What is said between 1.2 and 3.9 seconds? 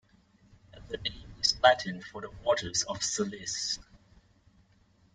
is Latin for the waters of Sulis.